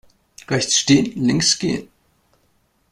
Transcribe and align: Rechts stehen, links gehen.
Rechts 0.49 0.79
stehen, 0.79 1.11
links 1.23 1.59
gehen. 1.59 1.87